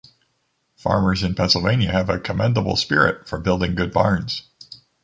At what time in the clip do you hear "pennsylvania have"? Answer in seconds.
1.35-2.09